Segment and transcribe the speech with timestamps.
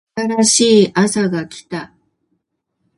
[0.15, 1.91] 新しいあさが来た